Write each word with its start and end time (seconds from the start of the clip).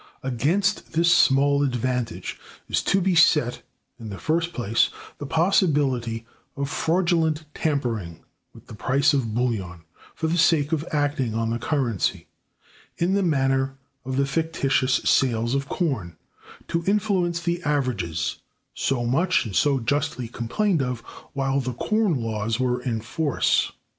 Against 0.23 0.93
this 0.93 1.13
small 1.13 1.61
advantage 1.61 2.39
is 2.67 2.81
to 2.81 2.99
be 3.01 3.13
set, 3.13 3.61
in 3.99 4.09
the 4.09 4.17
first 4.17 4.51
place, 4.51 4.89
the 5.19 5.27
possibility 5.27 6.25
of 6.57 6.71
fraudulent 6.71 7.45
tampering 7.53 8.21
with 8.51 8.65
the 8.65 8.73
price 8.73 9.13
of 9.13 9.35
bullion 9.35 9.83
for 10.15 10.25
the 10.25 10.39
sake 10.39 10.71
of 10.71 10.83
acting 10.91 11.35
on 11.35 11.51
the 11.51 11.59
currency, 11.59 12.25
in 12.97 13.13
the 13.13 13.21
manner 13.21 13.77
of 14.03 14.17
the 14.17 14.25
fictitious 14.25 14.95
sales 15.05 15.53
of 15.53 15.69
corn, 15.69 16.17
to 16.67 16.83
influence 16.87 17.39
the 17.39 17.61
averages, 17.61 18.37
so 18.73 19.05
much 19.05 19.45
and 19.45 19.55
so 19.55 19.79
justly 19.79 20.27
complained 20.27 20.81
of 20.81 21.01
while 21.33 21.59
the 21.59 21.75
corn 21.75 22.15
laws 22.15 22.59
were 22.59 22.81
in 22.81 23.01
force. 23.01 23.71